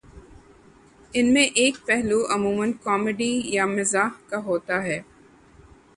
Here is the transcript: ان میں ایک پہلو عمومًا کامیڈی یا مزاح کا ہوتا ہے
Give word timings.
ان 1.13 1.31
میں 1.33 1.43
ایک 1.55 1.77
پہلو 1.85 2.19
عمومًا 2.35 2.71
کامیڈی 2.83 3.31
یا 3.45 3.65
مزاح 3.67 4.09
کا 4.29 4.37
ہوتا 4.45 4.83
ہے 4.83 4.99